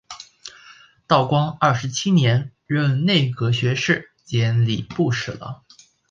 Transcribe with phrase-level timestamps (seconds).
[1.05, 5.61] 道光二十七年任内阁学士兼礼部侍郎。